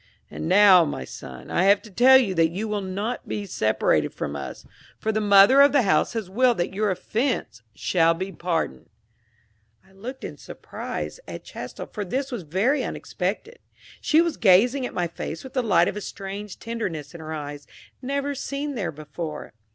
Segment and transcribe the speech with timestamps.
[0.31, 4.15] And now, my son, I have to tell you that you will not be separated
[4.15, 4.65] from us,
[4.97, 8.89] for the mother of the house has willed that your offense shall be pardoned."
[9.85, 13.59] I looked in surprise at Chastel, for this was very unexpected:
[14.01, 17.31] she was gazing at my face with the light of a strange tenderness in her
[17.31, 17.67] eyes,
[18.01, 19.53] never seen there before.